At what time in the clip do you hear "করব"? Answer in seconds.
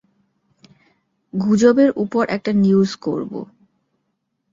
3.01-3.31